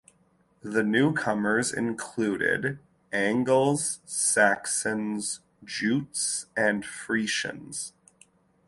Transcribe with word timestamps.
The 0.63 0.81
newcomers 0.81 1.71
included 1.71 2.79
Angles, 3.13 3.99
Saxons, 4.03 5.41
Jutes, 5.63 6.47
and 6.57 6.83
Frisians. 6.83 7.93